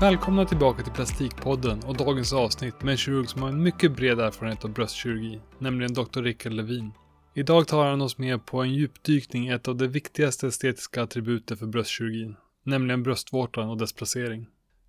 [0.00, 4.20] Välkomna tillbaka till Plastikpodden och dagens avsnitt med en kirurg som har en mycket bred
[4.20, 6.22] erfarenhet av bröstkirurgi, nämligen Dr.
[6.22, 6.92] Rickard Levin.
[7.34, 11.56] Idag tar han oss med på en djupdykning i ett av de viktigaste estetiska attributen
[11.56, 14.46] för bröstkirurgin, nämligen bröstvårtan och dess placering.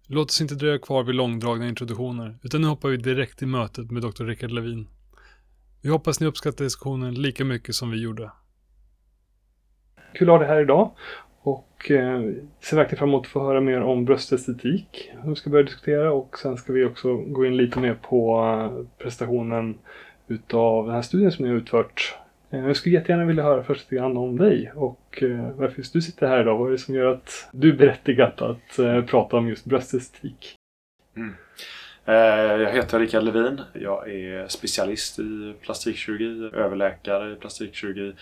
[0.07, 3.91] Låt oss inte dröja kvar vid långdragna introduktioner, utan nu hoppar vi direkt i mötet
[3.91, 4.25] med Dr.
[4.25, 4.87] Rickard Levin.
[5.81, 8.31] Vi hoppas ni uppskattar diskussionen lika mycket som vi gjorde.
[10.13, 10.91] Kul att ha dig här idag
[11.77, 12.21] och eh,
[12.59, 16.11] ser verkligen fram emot att få höra mer om bröstestetik som vi ska börja diskutera
[16.11, 19.77] och sen ska vi också gå in lite mer på eh, prestationen presentationen
[20.27, 22.15] utav den här studien som ni har utfört.
[22.49, 25.93] Eh, jag skulle jättegärna vilja höra först lite grann om dig och eh, varför just
[25.93, 26.57] du sitter här idag.
[26.57, 30.55] Vad är det som gör att du är berättigat att eh, prata om just bröstestetik?
[31.15, 31.35] Mm.
[32.05, 33.61] Eh, jag heter Rickard Levin.
[33.73, 38.13] Jag är specialist i plastikkirurgi, överläkare i plastikkirurgi.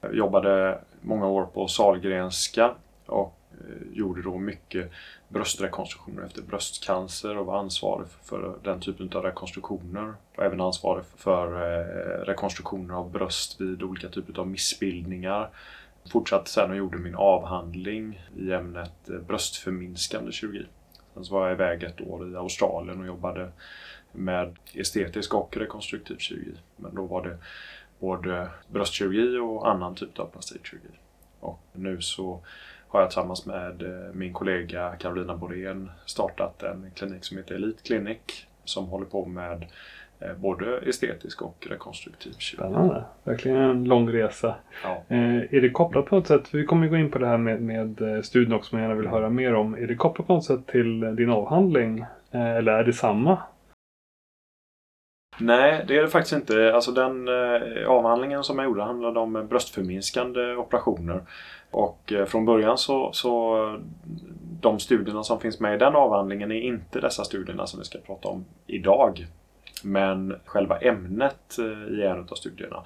[0.00, 2.74] Jag jobbade många år på Sahlgrenska
[3.10, 4.90] och eh, gjorde då mycket
[5.28, 10.14] bröstrekonstruktioner efter bröstcancer och var ansvarig för den typen av rekonstruktioner.
[10.36, 15.50] Och även ansvarig för eh, rekonstruktioner av bröst vid olika typer av missbildningar.
[16.12, 20.66] Fortsatte sen och gjorde min avhandling i ämnet eh, bröstförminskande kirurgi.
[21.14, 23.52] Sen så var jag iväg ett år i Australien och jobbade
[24.12, 26.54] med estetisk och rekonstruktiv kirurgi.
[26.76, 27.38] Men då var det
[27.98, 30.88] både bröstkirurgi och annan typ av plastikkirurgi.
[31.40, 32.40] Och nu så
[32.90, 37.82] har jag tillsammans med eh, min kollega Carolina Borén startat en klinik som heter Elite
[37.82, 39.66] Clinic som håller på med
[40.20, 42.72] eh, både estetisk och rekonstruktiv kirurgi.
[42.72, 43.04] Spännande.
[43.24, 44.54] Verkligen en lång resa.
[44.82, 45.02] Ja.
[45.08, 47.62] Eh, är det kopplat på något sätt, vi kommer gå in på det här med,
[47.62, 49.74] med studien också som jag gärna vill höra mer om.
[49.74, 52.04] Är det kopplat på något sätt till din avhandling?
[52.30, 53.38] Eh, eller är det samma?
[55.40, 56.74] Nej, det är det faktiskt inte.
[56.74, 61.20] Alltså den eh, avhandlingen som jag gjorde handlade om bröstförminskande operationer.
[61.70, 63.56] Och eh, från början så, så
[64.60, 67.98] de studierna som finns med i den avhandlingen är inte dessa studierna som vi ska
[67.98, 69.26] prata om idag.
[69.84, 72.82] Men själva ämnet eh, i en av studierna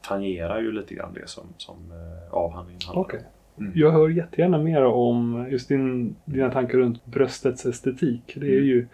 [0.00, 3.20] tangerar ju lite grann det som, som eh, avhandlingen handlar Okej.
[3.20, 3.64] om.
[3.64, 3.72] Mm.
[3.76, 8.32] Jag hör jättegärna mer om just din, dina tankar runt bröstets estetik.
[8.36, 8.64] Det är Mm.
[8.68, 8.86] ju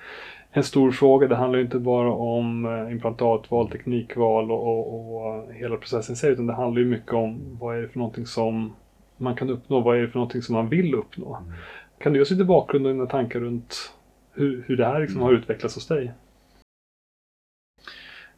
[0.50, 1.28] en stor fråga.
[1.28, 6.16] Det handlar ju inte bara om eh, implantatval, teknikval och, och, och hela processen i
[6.16, 6.32] sig.
[6.32, 8.72] Utan det handlar ju mycket om vad är det för någonting som
[9.16, 9.80] man kan uppnå?
[9.80, 11.36] Vad är det för någonting som man vill uppnå?
[11.36, 11.52] Mm.
[11.98, 13.92] Kan du ge oss lite bakgrund och dina tankar runt
[14.32, 15.26] hur, hur det här liksom Mm.
[15.26, 16.12] har utvecklats hos dig?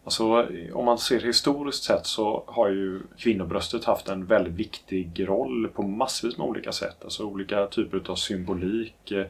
[0.05, 5.69] Alltså, om man ser historiskt sett så har ju kvinnobröstet haft en väldigt viktig roll
[5.75, 6.97] på massvis med olika sätt.
[7.05, 9.11] Alltså olika typer av symbolik.
[9.11, 9.27] Eh,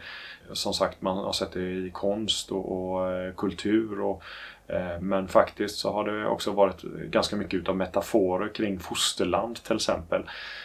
[0.53, 4.01] Som sagt, man har sett det i konst och, och eh, kultur.
[4.01, 4.23] Och,
[4.69, 9.77] Eh, men faktiskt så har det också varit ganska mycket utav metaforer kring fosterland till
[9.77, 10.23] exempel.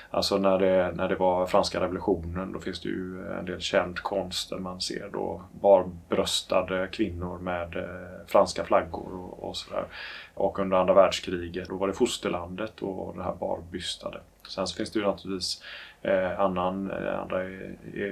[0.10, 4.00] Alltså när det, när det var franska revolutionen då finns det ju en del känd
[4.00, 9.86] konst där man ser då barbröstade kvinnor med eh, franska flaggor och, och sådär.
[10.34, 14.20] Och under andra världskriget då var det fosterlandet och det här barbystade.
[14.48, 15.64] Sen så finns det ju naturligtvis
[16.02, 17.38] eh, annan, eh, andra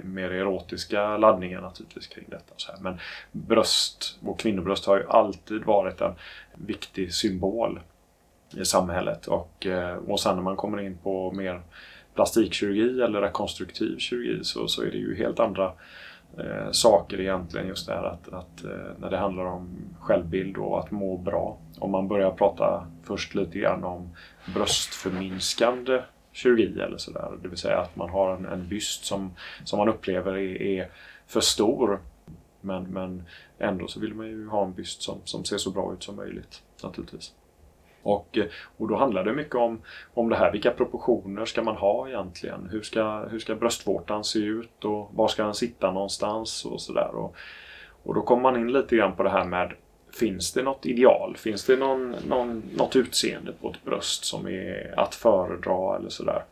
[0.03, 2.53] mer erotiska laddningar naturligtvis kring detta.
[2.57, 2.79] Så här.
[2.81, 2.99] Men
[3.31, 6.13] bröst och kvinnobröst har ju alltid varit en
[6.55, 7.79] viktig symbol
[8.57, 9.27] i samhället.
[9.27, 11.61] Och, eh, och sen när man kommer in på mer
[12.15, 15.71] plastikkirurgi eller rekonstruktiv kirurgi så, så är det ju helt andra
[16.37, 20.79] eh, saker egentligen just det här att, att eh, när det handlar om självbild och
[20.79, 21.57] att må bra.
[21.79, 24.09] Om man börjar prata först lite grann om
[24.53, 26.01] bröstförminskande
[26.39, 27.31] kirurgi eller sådär.
[27.41, 29.31] Det vill säga att man har en, en byst som,
[29.63, 30.89] som man upplever är, är
[31.27, 31.99] för stor.
[32.61, 33.23] Men, men
[33.59, 36.15] ändå så vill man ju ha en byst som, som ser så bra ut som
[36.15, 37.33] möjligt naturligtvis.
[38.03, 38.37] Och,
[38.77, 39.81] och då handlar det mycket om,
[40.13, 40.51] om det här.
[40.51, 42.69] Vilka proportioner ska man ha egentligen?
[42.71, 47.15] Hur ska, hur ska bröstvårtan se ut och var ska den sitta någonstans och sådär.
[47.15, 47.35] Och,
[48.03, 49.73] och då kommer man in lite grann på det här med
[50.11, 51.37] Finns det något ideal?
[51.37, 56.43] Finns det någon, någon, något utseende på ett bröst som är att föredra eller sådär?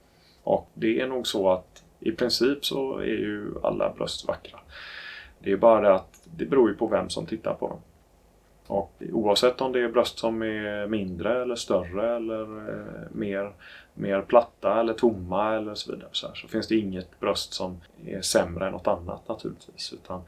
[0.44, 4.59] Och det är nog så att i princip så är ju alla bröst vackra.
[5.39, 7.80] Det är bara det att det beror ju på vem som tittar på dem.
[8.68, 13.51] Och oavsett om det är bröst som är mindre eller större eller eh, mer,
[13.94, 17.81] mer platta eller tomma eller så vidare så, här, så finns det inget bröst som
[18.06, 19.94] är sämre än något annat naturligtvis.
[19.94, 20.21] Utan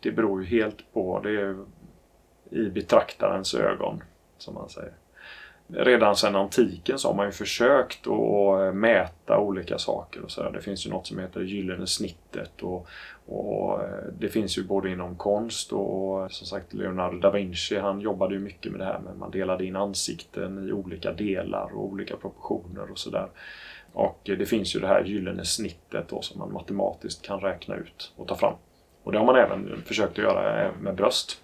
[0.00, 1.64] det beror ju helt på, det är
[2.52, 4.02] i betraktarens ögon
[4.38, 4.92] som man säger.
[5.74, 10.22] Redan sedan antiken så har man ju försökt att eh, mäta olika saker.
[10.22, 10.50] och så där.
[10.50, 12.88] Det finns ju något som heter gyllene snittet och,
[13.26, 18.00] och eh, det finns ju både inom konst och som sagt Leonardo da Vinci han
[18.00, 21.84] jobbade ju mycket med det här med man delade in ansikten i olika delar och
[21.84, 23.28] olika proportioner och sådär.
[23.92, 27.74] Och eh, det finns ju det här gyllene snittet då som man matematiskt kan räkna
[27.74, 28.54] ut och ta fram.
[29.02, 31.38] Och det har man även försökt att göra med bröst.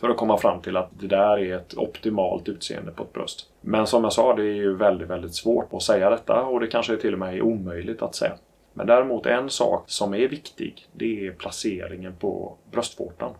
[0.00, 3.50] För att komma fram till att det där är ett optimalt utseende på ett bröst.
[3.60, 6.66] Men som jag sa, det är ju väldigt, väldigt svårt att säga detta och det
[6.66, 8.34] kanske till och med är omöjligt att säga.
[8.72, 13.34] Men däremot en sak som är viktig, det är placeringen på bröstvårtan.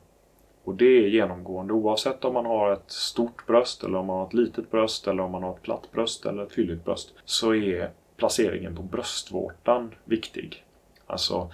[0.65, 4.27] Och det är genomgående oavsett om man har ett stort bröst eller om man har
[4.27, 7.15] ett litet bröst eller om man har ett platt bröst eller ett fylligt bröst.
[7.25, 10.65] Så är placeringen på bröstvårtan viktig.
[11.07, 11.51] Alltså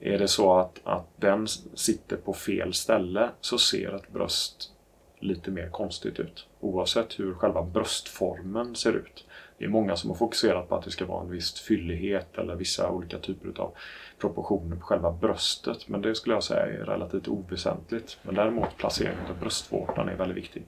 [0.00, 4.72] är det så att, att den sitter på fel ställe så ser ett bröst
[5.20, 6.46] lite mer konstigt ut.
[6.60, 9.26] Oavsett hur själva bröstformen ser ut.
[9.58, 12.54] Det är många som har fokuserat på att det ska vara en viss fyllighet eller
[12.54, 13.74] vissa olika typer av
[14.18, 15.88] proportioner på själva bröstet.
[15.88, 18.18] Men det skulle jag säga är relativt oväsentligt.
[18.22, 20.66] Men däremot placeringen av bröstvårtan är väldigt viktig.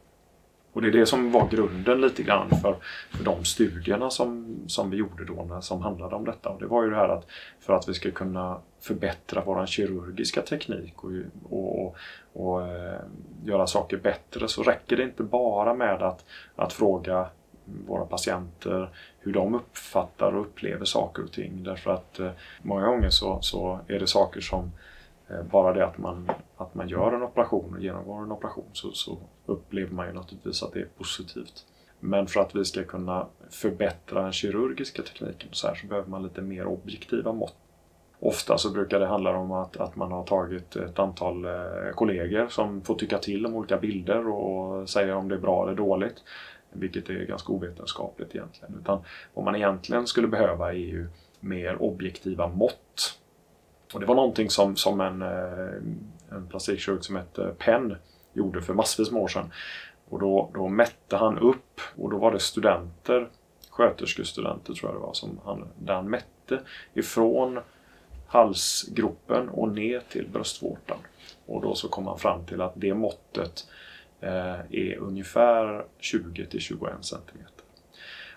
[0.72, 2.76] Och det är det som var grunden lite grann för,
[3.10, 6.48] för de studierna som, som vi gjorde då när, som handlade om detta.
[6.48, 7.26] Och det var ju det här att
[7.60, 11.10] för att vi ska kunna förbättra vår kirurgiska teknik och,
[11.50, 11.96] och, och,
[12.32, 13.00] och eh,
[13.44, 16.24] göra saker bättre så räcker det inte bara med att,
[16.56, 17.26] att fråga
[17.64, 18.88] våra patienter
[19.18, 21.64] hur de uppfattar och upplever saker och ting.
[21.64, 22.30] Därför att eh,
[22.62, 24.70] många gånger så, så är det saker som
[25.32, 28.92] Eh, bara det att man, att man gör en operation och genomgår en operation så,
[28.92, 31.66] så upplever man ju naturligtvis att det är positivt.
[32.00, 36.22] Men för att vi ska kunna förbättra den kirurgiska tekniken så, här, så behöver man
[36.22, 37.56] lite mer objektiva mått.
[38.20, 42.48] Ofta så brukar det handla om att, att man har tagit ett antal eh, kollegor
[42.48, 46.14] som får tycka till om olika bilder och säga om det är bra eller dåligt.
[46.72, 48.74] Vilket är ganska ovetenskapligt egentligen.
[48.80, 51.08] Utan vad man egentligen skulle behöva är ju
[51.40, 53.21] mer objektiva mått.
[53.94, 57.96] Och det var någonting som, som en, eh, en plastikkirurg som hette Penn
[58.32, 59.52] gjorde för massvis med år sedan.
[60.08, 63.28] Och då, då mätte han upp och då var det studenter,
[63.70, 66.60] sköterskestudenter tror jag det var, som han, där han mätte
[66.94, 67.60] ifrån
[68.26, 70.98] halsgropen och ner till bröstvårtan.
[71.46, 73.66] Och då så kom han fram till att det måttet
[74.22, 77.46] Eh, är ungefär 20 till 21 cm.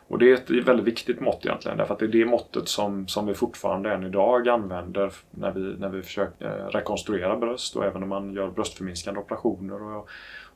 [0.07, 3.07] Och det är ett väldigt viktigt mått egentligen därför att det är det måttet som,
[3.07, 7.85] som vi fortfarande än idag använder när vi, när vi försöker eh, rekonstruera bröst och
[7.85, 10.09] även när man gör bröstförminskande operationer och,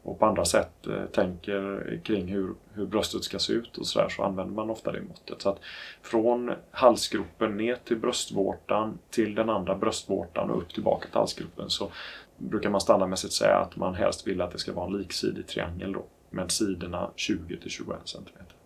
[0.03, 3.99] och på andra sätt eh, tänker kring hur, hur bröstet ska se ut och så
[3.99, 5.41] där så använder man ofta det måttet.
[5.41, 5.59] Så att
[6.01, 11.91] från halsgropen ner till bröstvårtan till den andra bröstvårtan och upp tillbaka till halsgropen så,
[12.39, 15.93] brukar man standardmässigt säga att man helst vill att det ska vara en liksidig triangel
[15.93, 18.58] då, med sidorna 20-21 centimeter.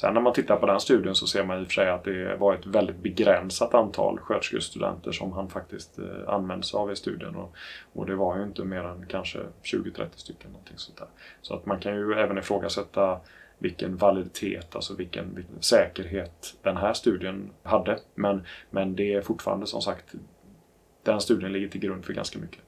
[0.00, 2.04] Sen när man tittar på den studien så ser man i och för sig att
[2.04, 6.96] det var ett väldigt begränsat antal sköterskestudenter som han faktiskt eh, använde sig av i
[6.96, 7.36] studien.
[7.36, 7.56] Och,
[7.92, 10.50] och, det var ju inte mer än kanske 20-30 stycken.
[10.50, 11.06] Någonting sånt där.
[11.42, 13.20] Så att man kan ju även ifrågasätta
[13.58, 17.98] vilken validitet, alltså vilken, vilken säkerhet den här studien hade.
[18.14, 20.14] Men, men det är fortfarande som sagt,
[21.02, 22.67] den studien ligger till grund för ganska mycket.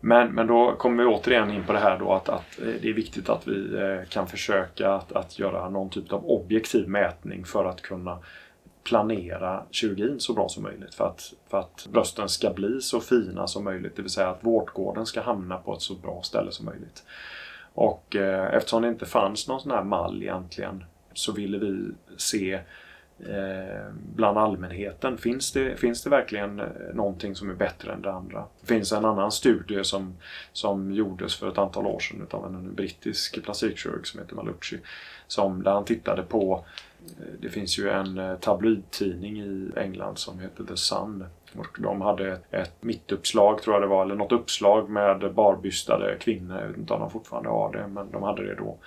[0.00, 2.88] Men, men då kommer vi återigen in på det här då att, att eh, det
[2.88, 7.44] är viktigt att vi eh, kan försöka att, att göra någon typ av objektiv mätning
[7.44, 8.18] för att kunna
[8.84, 13.46] planera kirurgin så bra som möjligt för att, för att brösten ska bli så fina
[13.46, 13.96] som möjligt.
[13.96, 17.04] Det vill säga att vårtgården ska hamna på ett så bra ställe som möjligt.
[17.74, 22.60] Och eh, eftersom det inte fanns någon sån här mall egentligen så ville vi se
[23.26, 25.18] Eh, bland allmänheten.
[25.18, 28.44] Finns det, finns det verkligen eh, någonting som är bättre än det andra?
[28.60, 30.16] Det finns en annan studie som,
[30.52, 34.78] som gjordes för ett antal år sedan av en brittisk plastikkirurg som heter Malucci.
[35.26, 36.64] Som, där han tittade på
[37.18, 41.24] eh, det finns ju en eh, tabloidtidning i England som heter The Sun.
[41.56, 46.60] Och de hade ett mittuppslag, tror jag det var, eller något uppslag med barbystade kvinnor.
[46.60, 48.78] Jag vet inte om de fortfarande har det, men de hade det då.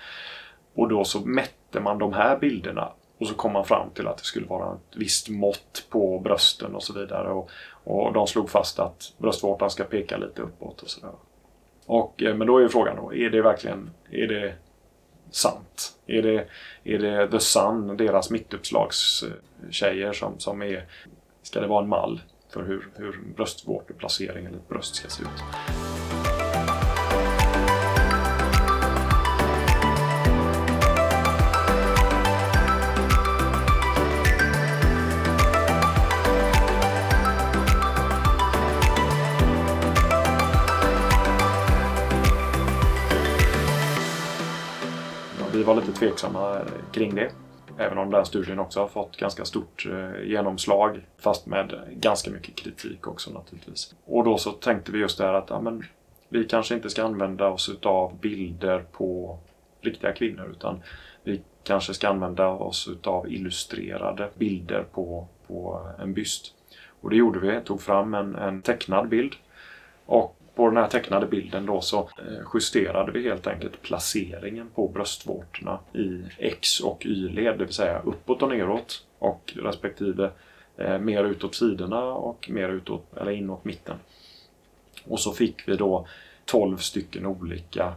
[0.74, 4.18] Och då så mätte man de här bilderna och så kom man fram till att
[4.18, 7.30] det skulle vara ett visst mått på brösten och så vidare.
[7.30, 7.50] Och,
[7.84, 11.12] och de slog fast att bröstvårtan ska peka lite uppåt och sådär.
[11.86, 14.54] Och, eh, men då är frågan då, är det verkligen är det
[15.32, 15.98] sant?
[16.08, 16.48] Är det,
[16.84, 20.86] är det The Sun, deras mittuppslagstjejer som, som är...
[21.44, 25.91] Ska det vara en mall för hur, hur bröstvårteplacering eller bröst ska se ut?
[45.76, 46.62] Var lite tveksamma
[46.92, 47.32] kring det.
[47.78, 51.08] Även om den studien också har fått ganska stort eh, genomslag.
[51.18, 53.96] Fast med ganska mycket kritik också naturligtvis.
[54.06, 55.84] Och då så tänkte vi just det här att ja, men,
[56.30, 59.40] vi kanske inte ska använda oss utav bilder på
[59.82, 60.82] riktiga kvinnor utan
[61.24, 66.54] vi kanske ska använda oss utav illustrerade bilder på, på en byst.
[67.02, 69.36] Och det gjorde vi, tog fram en, en tecknad bild
[70.06, 74.88] Och på den här tecknade bilden då så eh, justerade vi helt enkelt placeringen på
[74.88, 80.32] bröstvårtorna i X och Y-led, det vill säga uppåt och neråt och respektive
[80.78, 83.96] eh, mer utåt sidorna och mer utåt, eller inåt mitten.
[85.06, 86.08] Och så fick vi då
[86.46, 87.94] 12 stycken olika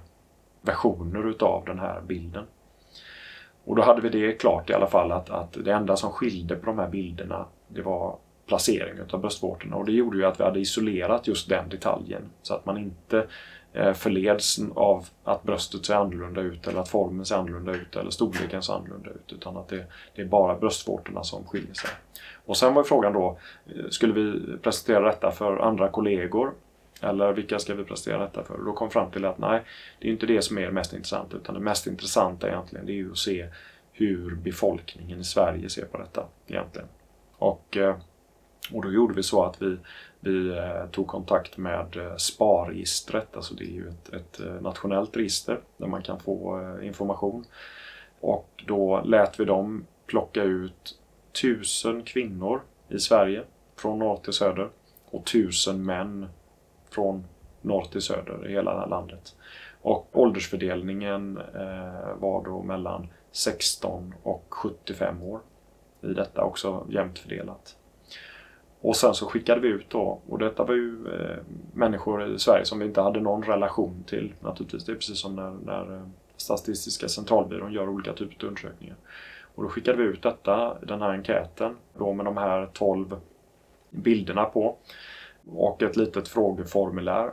[0.61, 2.45] versioner utav den här bilden.
[3.65, 6.57] Och då hade vi det klart i alla fall att, att det enda som skilde
[6.57, 10.45] på de här bilderna det var placering av bröstvårtorna och det gjorde ju att vi
[10.45, 13.27] hade isolerat just den detaljen så att man inte
[13.73, 18.11] eh, förleds av att bröstet ser annorlunda ut eller att formen ser annorlunda ut eller
[18.11, 19.85] storleken ser annorlunda ut utan att det,
[20.15, 21.91] det är bara bröstvårtorna som skiljer sig.
[22.47, 26.53] Och sen var frågan då, eh, skulle vi presentera detta för andra kollegor
[27.01, 28.55] eller vilka ska vi prestera detta för?
[28.55, 29.63] Och då kom fram till att nej,
[29.99, 32.93] det är inte det som är det mest intressanta utan det mest intressanta egentligen det
[32.93, 33.49] är ju att se
[33.93, 36.89] hur befolkningen i Sverige ser på detta egentligen.
[37.37, 37.97] Och, eh,
[38.73, 39.77] och då gjorde vi så att vi,
[40.21, 45.17] vi eh, tog kontakt med eh, SPAR-registret, alltså det är ju ett, ett eh, nationellt
[45.17, 47.45] register där man kan få information.
[48.21, 50.99] Och då lät vi dem plocka ut
[51.43, 53.45] tusen kvinnor i Sverige
[53.77, 54.69] från norr till söder
[55.11, 56.29] och tusen män
[56.91, 57.25] från
[57.63, 59.37] norr till söder i hela landet.
[59.83, 61.41] Och åldersfördelningen
[62.17, 65.41] var då mellan 16 och 75 år
[66.01, 67.77] i detta också jämnt fördelat.
[68.85, 71.37] Och sen så skickade vi ut då, och detta var ju eh,
[71.73, 74.85] människor i Sverige som vi inte hade någon relation till naturligtvis.
[74.85, 76.03] Det är precis som när, när eh,
[76.37, 78.97] Statistiska centralbyrån gör olika typer av undersökningar.
[79.55, 83.17] Och då skickade vi ut detta, den här enkäten, då med de här 12
[83.91, 84.77] bilderna på
[85.55, 87.33] och ett litet frågeformulär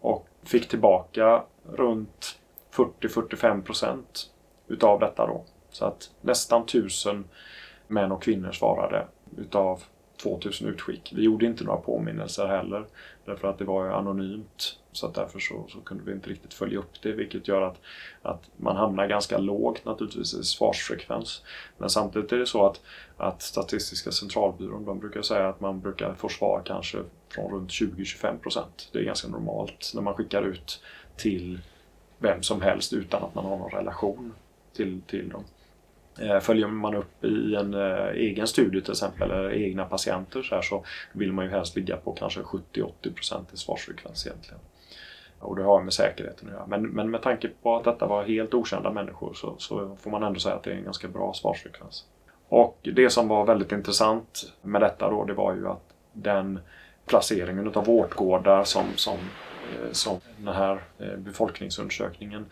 [0.00, 2.38] och fick tillbaka runt
[2.72, 4.30] 40-45 procent
[4.68, 5.44] utav detta då.
[5.70, 7.24] Så att nästan 1000
[7.86, 9.82] män och kvinnor svarade utav
[10.22, 11.12] 2000 utskick.
[11.16, 12.84] Vi gjorde inte några påminnelser heller
[13.24, 14.78] därför att det var anonymt.
[14.92, 17.76] Så att därför så, så, kunde vi inte riktigt följa upp det vilket gör att,
[18.22, 21.42] att man hamnar ganska lågt naturligtvis i svarsfrekvens.
[21.78, 22.80] Men samtidigt är det så att,
[23.16, 26.98] att Statistiska centralbyrån de brukar säga att man brukar få svar kanske
[27.28, 28.88] från runt 20-25 procent.
[28.92, 30.82] Det är ganska normalt när man skickar ut
[31.16, 31.60] till
[32.18, 34.34] vem som helst utan att man har någon relation
[34.72, 35.44] till, till dem.
[36.20, 40.54] Eh, följer man upp i en eh, egen studie till exempel, eller egna patienter så,
[40.54, 44.60] här, så vill man ju helst ligga på kanske 70-80% i svarsfrekvens egentligen.
[45.38, 46.66] Och det har med säkerheten att göra.
[46.66, 50.22] Men, men med tanke på att detta var helt okända människor så, så får man
[50.22, 52.04] ändå säga att det är en ganska bra svarsfrekvens.
[52.48, 56.60] Och det som var väldigt intressant med detta då, det var ju att den
[57.06, 60.82] placeringen av vårdgårdar som, som, eh, som den här
[61.16, 62.46] befolkningsundersökningen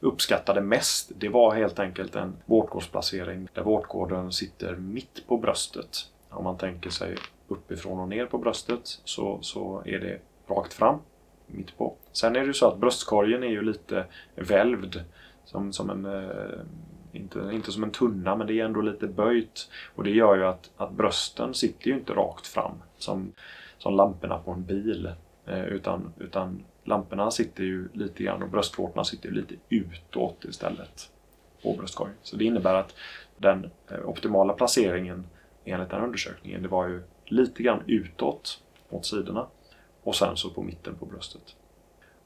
[0.00, 5.96] uppskattade mest, det var helt enkelt en vårtgårdsplacering där vårtgården sitter mitt på bröstet.
[6.30, 7.16] Om man tänker sig
[7.48, 10.20] uppifrån och ner på bröstet så, så är det
[10.54, 10.98] rakt fram,
[11.46, 11.94] mitt på.
[12.12, 15.04] Sen är det ju så att bröstkorgen är ju lite välvd,
[15.44, 16.60] som, som en, eh,
[17.12, 19.70] inte, inte som en tunna, men det är ändå lite böjt.
[19.94, 23.32] Och det gör ju att, att brösten sitter ju inte rakt fram som,
[23.78, 25.12] som lamporna på en bil.
[25.46, 31.10] Eh, utan, utan lamporna sitter ju lite grann och bröstvårtorna sitter lite utåt istället
[31.62, 32.16] på bröstkorgen.
[32.22, 32.94] Så det innebär att
[33.36, 35.26] den eh, optimala placeringen
[35.64, 39.46] enligt den undersökningen det var ju lite grann utåt mot sidorna
[40.02, 41.56] och sen så på mitten på bröstet.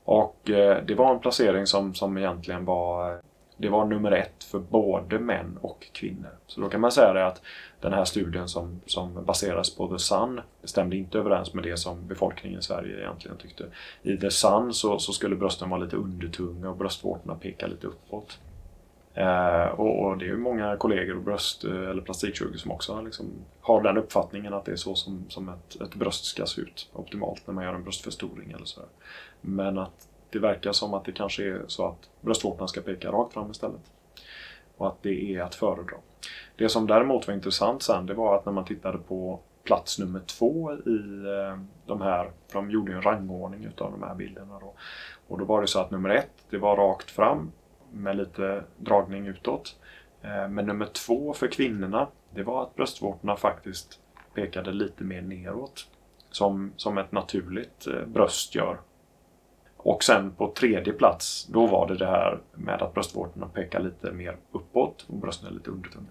[0.04, 3.18] Och eh, det var en placering som, som egentligen var eh,
[3.62, 6.30] det var nummer ett för både män och kvinnor.
[6.46, 7.42] Så då kan man säga det att
[7.80, 12.06] den här studien som, som baseras på The Sun stämde inte överens med det som
[12.06, 13.64] befolkningen i Sverige egentligen tyckte.
[14.02, 18.38] I The Sun så, så skulle brösten vara lite undertunga och bröstvårtorna peka lite uppåt.
[19.14, 23.00] Eh, och, och, det är ju många kollegor och bröst eh, eller plastikkirurger som också
[23.00, 23.26] liksom
[23.60, 26.90] har den uppfattningen att det är så som, som ett, ett bröst ska se ut
[26.92, 28.80] optimalt när man gör en bröstförstoring eller så.
[29.40, 33.32] Men att det verkar som att det kanske är så att bröstvårtorna ska peka rakt
[33.34, 33.90] fram istället.
[34.76, 35.96] Och att det är att föredra.
[36.56, 40.20] Det som däremot var intressant sen det var att när man tittade på plats nummer
[40.20, 44.58] två i eh, de här, för de gjorde ju en rangordning utav de här bilderna
[44.60, 44.74] då.
[45.28, 47.52] Och då var det så att nummer ett, det var rakt fram
[47.92, 49.76] med lite dragning utåt.
[50.22, 54.00] Eh, men nummer två för kvinnorna, det var att bröstvårtorna faktiskt
[54.34, 55.86] pekade lite mer neråt.
[56.30, 58.78] Som, som ett naturligt eh, bröst gör
[59.82, 64.12] och sen på tredje plats, då var det det här med att bröstvårtorna pekar lite
[64.12, 66.10] mer uppåt och brösten är lite undertunga.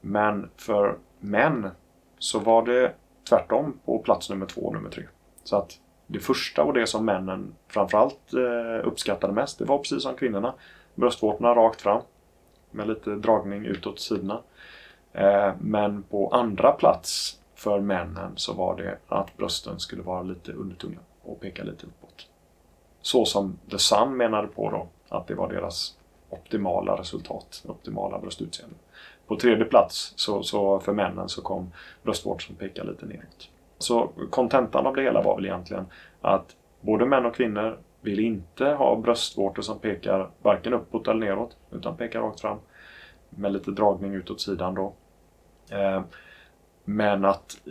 [0.00, 1.70] Men för män
[2.18, 2.94] så var det
[3.28, 5.04] tvärtom på plats nummer två och nummer tre.
[5.44, 10.02] Så att det första och det som männen framförallt eh, uppskattade mest, det var precis
[10.02, 10.54] som kvinnorna.
[10.94, 12.02] Bröstvårtorna rakt fram
[12.70, 14.40] med lite dragning utåt sidorna.
[15.12, 20.52] Eh, men på andra plats för männen så var det att brösten skulle vara lite
[20.52, 22.28] undertunga och peka lite uppåt.
[23.02, 25.98] Så som The Sun menade på då, att det var deras
[26.30, 28.76] optimala resultat, optimala bröstutseende.
[29.26, 33.50] På tredje plats så, så för männen så kom bröstvård som pekar lite neråt.
[33.78, 35.86] Så kontentan av det hela var väl egentligen
[36.20, 41.56] att både män och kvinnor vill inte ha bröstvårtor som pekar varken uppåt eller neråt
[41.70, 42.58] utan pekar rakt fram
[43.30, 44.92] med lite dragning utåt sidan då.
[45.70, 46.02] Eh,
[46.84, 47.70] men att i,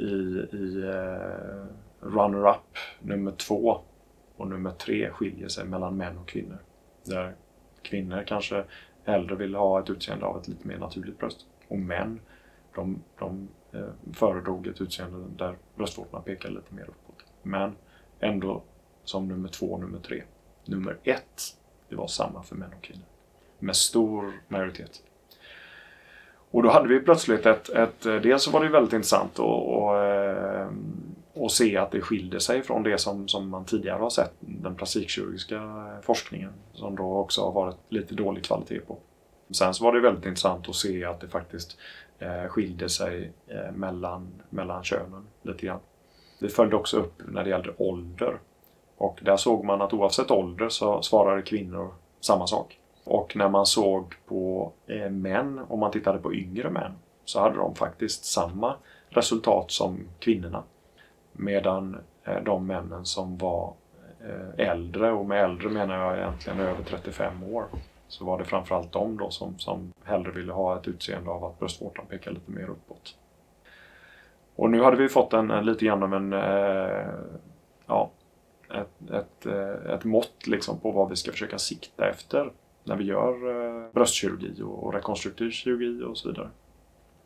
[0.52, 1.66] i eh,
[2.00, 3.80] runner-up nummer två
[4.38, 6.58] och nummer tre skiljer sig mellan män och kvinnor.
[7.04, 7.36] Där
[7.82, 8.64] kvinnor kanske
[9.04, 11.46] hellre vill ha ett utseende av ett lite mer naturligt bröst.
[11.68, 12.20] Och män,
[12.76, 17.26] de, de eh, föredrog ett utseende där bröstvårtorna pekade lite mer uppåt.
[17.44, 17.76] Men
[18.20, 18.64] ändå
[19.04, 20.24] som nummer två och nummer tre.
[20.66, 21.42] Nummer ett,
[21.90, 23.06] det var samma för män och kvinnor.
[23.60, 25.04] Med stor majoritet.
[26.52, 29.84] Och då hade vi plötsligt ett, ett eh, dels så var det väldigt intressant och,
[29.84, 30.17] och, eh,
[31.40, 34.76] och se att det skilde sig från det som, som man tidigare har sett, den
[34.76, 38.98] plastikkirurgiska forskningen, som då också har varit lite dålig kvalitet på.
[39.52, 41.78] Sen så var det väldigt intressant att se att det faktiskt
[42.20, 45.80] eh, skilde sig eh, mellan, mellan könen lite grann.
[46.40, 48.40] Det följde också upp när det gällde ålder.
[48.98, 52.80] Och där såg man att oavsett ålder så svarade kvinnor samma sak.
[53.04, 56.92] Och när man såg på eh, män, om man tittade på yngre män,
[57.26, 58.76] så hade de faktiskt samma
[59.10, 60.64] resultat som kvinnorna.
[61.38, 63.74] Medan eh, de männen som var
[64.22, 67.66] eh, äldre, och med äldre menar jag egentligen över 35 år,
[68.08, 71.60] så var det framförallt de då som, som hellre ville ha ett utseende av att
[71.60, 73.16] bröstvårtan pekar lite mer uppåt.
[74.56, 77.08] Och nu hade vi fått en, en lite grann av en, eh,
[77.86, 78.12] ja,
[78.74, 82.52] ett, ett, eh, ett mått liksom på vad vi ska försöka sikta efter
[82.84, 86.50] när vi gör eh, bröstkirurgi och rekonstruktiv kirurgi och så vidare.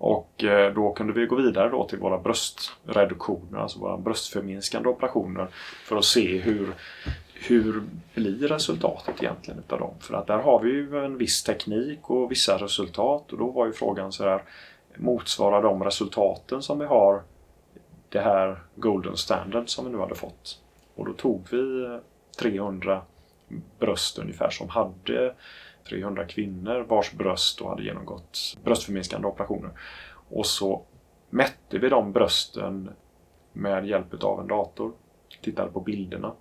[0.03, 5.47] Och eh, då kunde vi gå vidare då till våra bröstreduktioner, alltså våra bröstförminskande operationer
[5.83, 6.73] för att se hur,
[7.33, 7.83] hur
[8.13, 9.93] blir resultatet egentligen utav dem.
[9.99, 13.65] För att där har vi ju en viss teknik och vissa resultat och då var
[13.65, 14.43] ju frågan så här
[14.95, 17.21] motsvarar de resultaten som vi har
[18.09, 20.59] det här Golden Standard som vi nu hade fått.
[20.95, 21.97] Och då tog vi eh,
[22.39, 23.01] 300
[23.79, 25.35] bröst ungefär som hade
[25.89, 29.69] 300 kvinnor vars bröst då hade genomgått bröstförminskande operationer.
[30.29, 30.81] Och så
[31.29, 32.89] mätte vi de brösten
[33.53, 34.91] med hjälp av en dator.
[35.41, 36.31] Tittade på bilderna.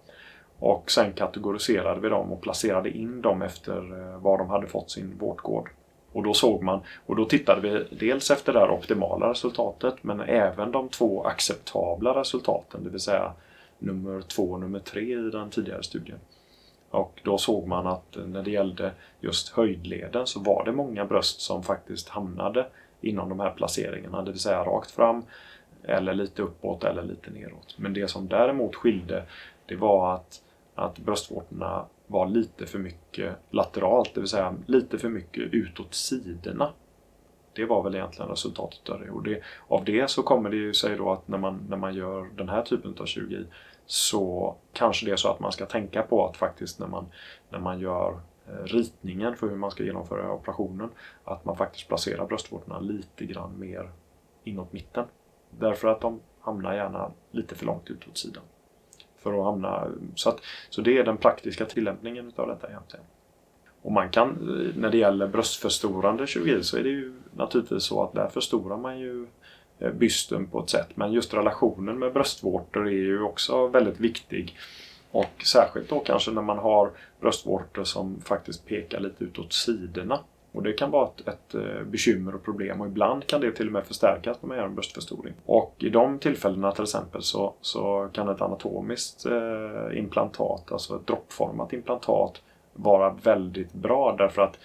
[0.59, 4.91] Och sen kategoriserade vi dem och placerade in dem efter eh, var de hade fått
[4.91, 5.71] sin vårdgård.
[6.13, 10.21] Och då såg man, och då tittade vi dels efter det här optimala resultatet men
[10.21, 13.33] även de två acceptabla resultaten, det vill säga
[13.79, 16.19] nummer två och nummer tre i den tidigare studien.
[16.91, 21.41] Och då såg man att när det gällde just höjdleden så var det många bröst
[21.41, 22.67] som faktiskt hamnade
[23.01, 25.23] inom de här placeringarna, det vill säga rakt fram
[25.85, 27.75] eller lite uppåt eller lite neråt.
[27.79, 29.25] Men det som däremot skilde
[29.67, 30.43] det var att,
[30.75, 36.73] att bröstvårtorna var lite för mycket lateralt, det vill säga lite för mycket utåt sidorna.
[37.53, 39.11] Det var väl egentligen resultatet av det.
[39.11, 41.95] Och det, av det så kommer det ju sig då att när man, när man
[41.95, 43.47] gör den här typen av kirurgi
[43.91, 47.07] så kanske det är så att man ska tänka på att faktiskt när man,
[47.49, 50.91] när man gör eh, ritningen för hur man ska genomföra operationen
[51.25, 53.91] att man faktiskt placerar bröstvårtorna lite grann mer
[54.45, 55.05] inåt mitten.
[55.59, 58.43] Därför att de hamnar gärna lite för långt ut åt sidan.
[59.19, 63.07] För att hamna, så, att, så det är den praktiska tillämpningen av detta egentligen.
[63.83, 68.03] Och man kan, eh, när det gäller bröstförstorande kirurgi så är det ju naturligtvis så
[68.03, 70.89] att där förstorar man ju Eh, Eh, bysten på ett sätt.
[70.95, 74.57] Men just relationen med bröstvårtor är ju också väldigt viktig.
[75.11, 76.91] Och särskilt då kanske när man har
[77.21, 80.21] bröstvårtor som faktiskt pekar lite utåt sidorna.
[80.53, 83.67] Och det kan vara ett, ett eh, bekymmer och problem och ibland kan det till
[83.67, 85.35] och med förstärkas när man gör en bröstförstoring.
[85.47, 91.07] Och i de tillfällena till exempel så, så kan ett anatomiskt eh, implantat, alltså ett
[91.07, 94.59] droppformat implantat, vara väldigt bra därför att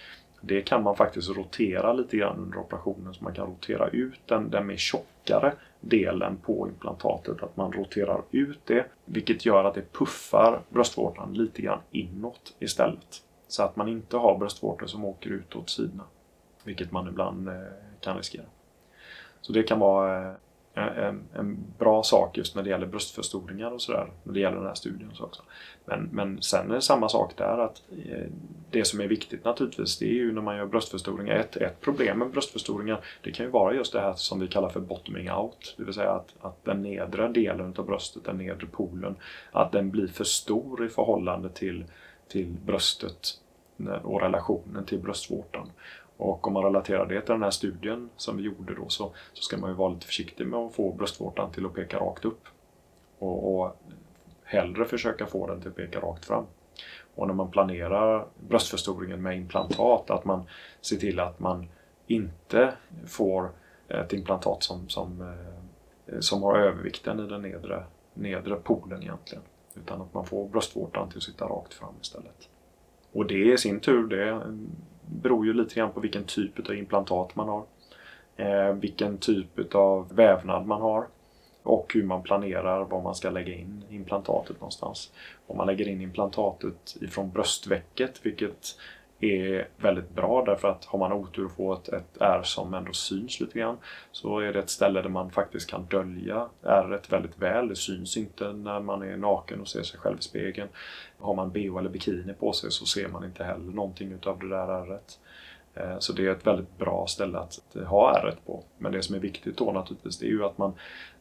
[0.48, 4.50] det kan man faktiskt rotera lite grann under operationen så man kan rotera ut den,
[4.50, 7.44] den mer tjockare delen på implantatet.
[7.44, 13.22] Att man roterar ut det vilket gör att det puffar bröstvårtan lite grann inåt istället.
[13.48, 16.04] Så att man inte har bröstvårtor som åker ut åt sidorna.
[16.64, 17.56] Vilket man ibland eh,
[18.00, 18.46] kan riskera.
[19.42, 20.34] Så det kan vara eh,
[20.76, 24.08] en, en, bra sak just när det gäller bröstförstoringar och sådär.
[24.24, 25.44] När det gäller den här studien också.
[25.86, 28.26] Men, men sen är det samma sak där att eh,
[28.72, 31.36] det som är viktigt naturligtvis det är ju när man gör bröstförstoringar.
[31.36, 34.70] Ett, ett problem med bröstförstoringar det kan ju vara just det här som vi kallar
[34.70, 35.76] för bottoming out.
[35.78, 39.16] Det vill säga att, att den nedre delen av bröstet, den nedre polen,
[39.52, 41.86] att den blir för stor i förhållande till,
[42.28, 43.40] till bröstet
[44.04, 45.70] och relationen till bröstvårtan.
[46.18, 49.44] Och om man relaterar det till den här studien som vi gjorde då så, så
[49.44, 52.48] ska man ju vara lite försiktig med att få bröstvårtan till att peka rakt upp.
[53.20, 53.82] Och, och
[54.44, 56.46] hellre försöka få den till att peka rakt fram.
[57.16, 60.44] Och när man planerar bröstförstoringen med implantat att man
[60.82, 61.68] ser till att man
[62.08, 62.74] inte
[63.08, 63.52] får
[63.88, 69.44] ett implantat som, som, eh, som har övervikten i den nedre, nedre polen egentligen.
[69.76, 72.50] Utan att man får bröstvårtan till att sitta rakt fram istället.
[73.12, 74.42] Och det i sin tur det
[75.10, 77.64] beror ju lite grann på vilken typ av implantat man har.
[78.38, 81.08] Eh, vilken typ av vävnad man har.
[81.64, 85.12] Och hur man planerar var man ska lägga in implantatet någonstans.
[85.48, 88.78] Om man lägger in implantatet ifrån bröstvecket, vilket
[89.20, 92.94] är väldigt bra därför att har man otur att få ett, ett ärr som ändå
[92.94, 93.78] syns lite grann
[94.12, 97.68] så är det ett ställe där man faktiskt kan dölja ärret väldigt väl.
[97.68, 100.70] Det syns inte när man är naken och ser sig själv i spegeln.
[101.20, 104.50] Har man bh eller bikini på sig så ser man inte heller någonting utav det
[104.50, 105.20] där ärret.
[105.76, 108.64] Eh, så det är ett väldigt bra ställe att ha ärret på.
[108.78, 110.74] Men det som är viktigt då naturligtvis det är ju att man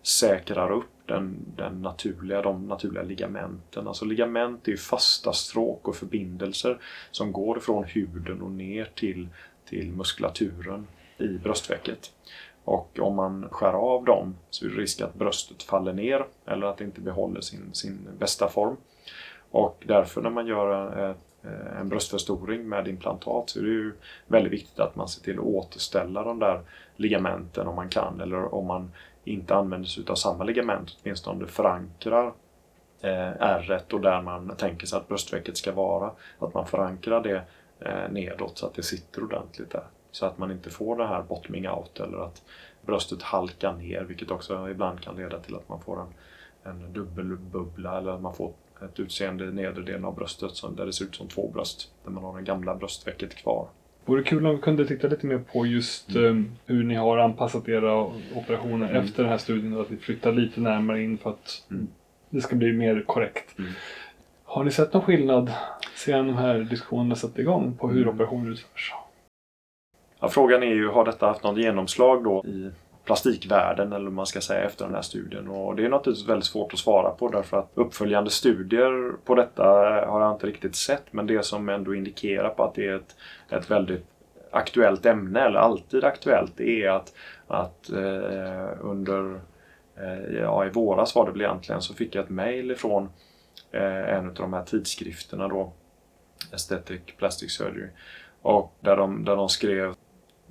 [0.06, 3.88] säkrar upp den, den naturliga, de naturliga ligamenten.
[3.88, 6.78] Alltså ligament är ju fasta stråk och förbindelser
[7.10, 9.28] som går från huden och ner till,
[9.68, 10.86] till muskulaturen
[11.18, 12.12] i bröstvecket.
[12.64, 16.66] Och om man skär av dem så är det risk att bröstet faller ner eller
[16.66, 18.76] att det inte behåller sin, sin bästa form.
[19.50, 23.92] Och därför när man gör eh, eh, en bröstförstoring med implantat så är det ju
[24.26, 26.60] väldigt viktigt att man ser till att återställa de där
[26.96, 28.90] ligamenten om man kan eller om man
[29.24, 32.32] inte använder sig av samma ligament åtminstone förankrar
[33.00, 36.10] eh, ärret och där man tänker sig att bröstvecket ska vara.
[36.38, 37.42] Att man förankrar det
[37.80, 39.84] eh, nedåt så att det sitter ordentligt där.
[40.10, 42.42] Så att man inte får det här bottoming out eller att
[42.82, 46.14] bröstet halkar ner vilket också ibland kan leda till att man får en,
[46.62, 50.86] en dubbelbubbla eller att man får ett utseende i nedre delen av bröstet som, där
[50.86, 51.92] det ser ut som två bröst.
[52.04, 53.68] Där man har det gamla bröstvecket kvar.
[54.04, 57.68] Vore kul om vi kunde titta lite mer på just um, hur ni har anpassat
[57.68, 59.04] era operationer mm.
[59.04, 59.80] efter den här studien.
[59.80, 61.88] Att ni flyttar lite närmare in för att mm.
[62.30, 63.58] det ska bli mer korrekt.
[63.58, 63.70] Mm.
[64.44, 65.52] Har ni sett någon skillnad
[65.94, 68.14] sedan de här diskussionerna satte igång på hur mm.
[68.14, 68.92] operationer utförs?
[70.20, 72.70] Ja, frågan är ju, har detta haft något genomslag då i
[73.04, 75.48] plastikvärlden eller vad man ska säga efter den här studien.
[75.48, 79.62] Och det är naturligtvis väldigt svårt att svara på därför att uppföljande studier på detta
[79.62, 81.12] eh, har jag inte riktigt sett.
[81.12, 83.16] Men det som ändå indikerar på att det är ett,
[83.50, 84.06] ett väldigt
[84.50, 87.12] aktuellt ämne, eller alltid aktuellt, det är att,
[87.46, 89.40] att eh, under
[89.96, 93.08] eh, ja, i våras var det väl egentligen så fick jag ett mail ifrån
[93.72, 95.72] eh, en av de här tidskrifterna då
[96.52, 97.88] Aesthetic Plastic Surgery
[98.42, 99.94] och där de, där de skrev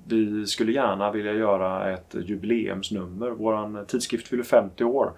[0.08, 3.30] vi skulle gärna vilja göra ett jubileumsnummer.
[3.30, 5.12] Vår tidskrift fyller 50 år.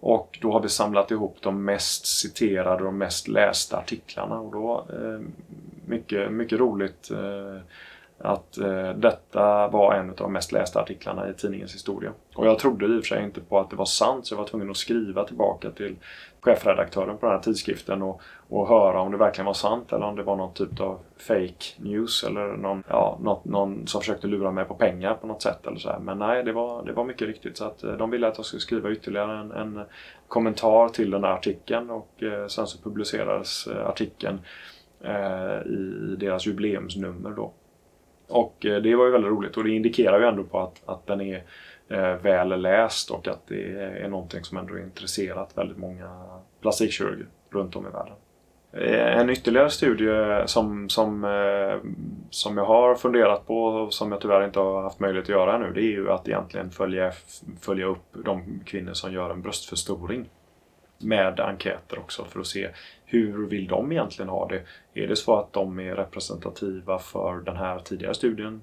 [0.00, 4.40] Och då har vi samlat ihop de mest citerade och mest lästa artiklarna.
[4.40, 5.20] Och då, eh,
[5.86, 7.60] mycket, mycket roligt eh,
[8.18, 12.12] att eh, detta var en av de mest lästa artiklarna i tidningens historia.
[12.34, 14.38] Och jag trodde i och för sig inte på att det var sant så jag
[14.38, 15.96] var tvungen att skriva tillbaka till
[16.40, 20.16] chefredaktören på den här tidskriften och, och höra om det verkligen var sant eller om
[20.16, 24.50] det var någon typ av fake news eller någon, ja, något, någon som försökte lura
[24.50, 25.66] mig på pengar på något sätt.
[25.66, 25.98] Eller så här.
[25.98, 27.56] Men nej, det var, det var mycket riktigt.
[27.56, 29.84] Så att eh, de ville att jag skulle skriva ytterligare en, en
[30.28, 34.40] kommentar till den här artikeln och eh, sen så publicerades eh, artikeln
[35.00, 37.52] eh, i deras jubileumsnummer då.
[38.28, 41.06] Och eh, det var ju väldigt roligt och det indikerar ju ändå på att, att
[41.06, 41.42] den är
[41.88, 43.62] eh, väl läst och att det
[44.02, 46.08] är någonting som ändå intresserat väldigt många
[46.60, 48.14] plastikkirurger runt om i världen.
[48.72, 51.26] Eh, en ytterligare studie som, som,
[52.30, 55.56] som jag har funderat på och som jag tyvärr inte har haft möjlighet att göra
[55.56, 57.12] ännu det är ju att egentligen följa,
[57.60, 60.28] följa upp de kvinnor som gör en bröstförstoring
[60.98, 62.68] med enkäter också för att se
[63.04, 64.62] hur vill de egentligen ha det?
[64.94, 68.62] Är det så att de är representativa för den här tidigare studien?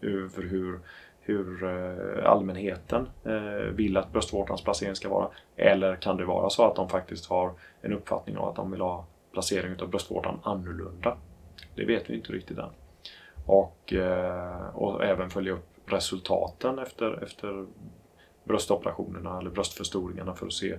[0.00, 0.80] Över hur,
[1.20, 5.28] hur eh, allmänheten eh, vill att bröstvårtans placering ska vara?
[5.56, 8.80] Eller kan det vara så att de faktiskt har en uppfattning om att de vill
[8.80, 11.16] ha placering av bröstvårtan annorlunda?
[11.74, 12.70] Det vet vi inte riktigt än.
[13.46, 17.66] Och, eh, och även följa upp resultaten efter, efter
[18.44, 20.78] bröstoperationerna eller bröstförstoringarna för att se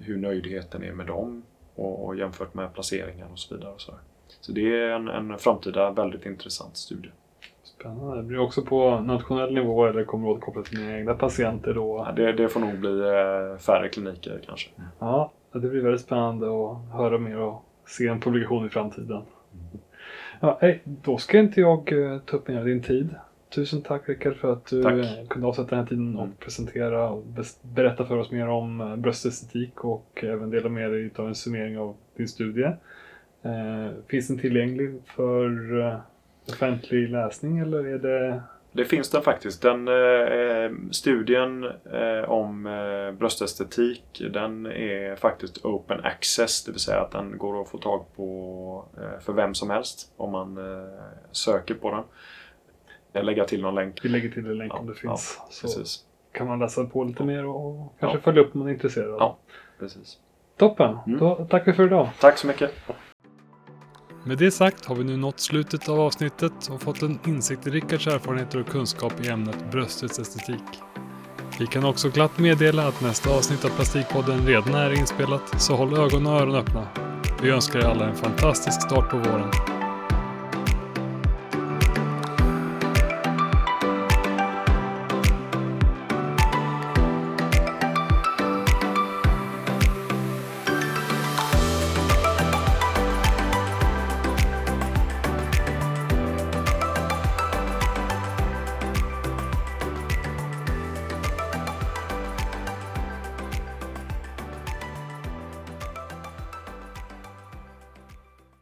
[0.00, 1.42] hur nöjdheten är med dem
[1.74, 3.72] och, och jämfört med placeringar och så vidare.
[3.72, 3.92] Och så,
[4.40, 7.10] så det är en, en framtida väldigt intressant studie.
[7.62, 8.16] Spännande.
[8.16, 11.74] Det blir också på nationell nivå eller kommer det att kopplas till dina egna patienter
[11.74, 12.04] då?
[12.06, 14.70] Ja, det, det får nog bli eh, färre kliniker kanske.
[14.98, 19.22] Ja, det blir väldigt spännande att höra mer och se en publikation i framtiden.
[19.52, 19.78] Mm.
[20.40, 23.14] Ja, då ska inte jag eh, ta upp mer av din tid.
[23.50, 25.28] Tusen tack Rickard för att du tack.
[25.28, 26.36] kunde avsätta den här tiden och mm.
[26.36, 27.24] presentera och
[27.62, 31.78] berätta för oss mer om eh, bröstestetik och även dela med dig av en summering
[31.78, 32.70] av din studie.
[33.42, 35.98] Eh, finns den tillgänglig för eh,
[36.48, 38.42] offentlig läsning eller är det...
[38.72, 39.62] Det finns den faktiskt.
[39.62, 46.64] Den eh, studien eh, om eh, bröstestetik den är faktiskt open access.
[46.64, 48.84] Det vill säga att den går att få tag på
[49.20, 50.58] för vem som helst om man
[51.32, 52.02] söker på den.
[53.18, 54.00] Jag lägger till någon länk.
[54.04, 55.38] Vi lägger till en länk Ja, om det finns.
[55.50, 55.98] så Precis.
[56.32, 58.22] kan man läsa på lite mer och kanske Ja.
[58.22, 59.16] följa upp om man är intresserad.
[59.18, 59.38] Ja.
[59.80, 60.16] Precis.
[60.58, 60.96] Toppen!
[61.06, 61.18] Mm.
[61.18, 62.08] Då tackar vi för idag.
[62.20, 62.70] Tack så mycket.
[64.24, 67.70] Med det sagt har vi nu nått slutet av avsnittet och fått en insikt i
[67.70, 70.62] Rickards erfarenheter och kunskap i ämnet bröstets estetik.
[71.58, 75.94] Vi kan också glatt meddela att nästa avsnitt av Plastikpodden redan är inspelat, så håll
[75.98, 76.86] ögon och öron öppna.
[77.42, 79.50] Vi önskar er alla en fantastisk start på våren.